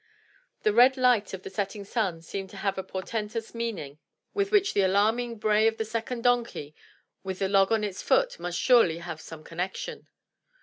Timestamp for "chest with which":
4.29-4.73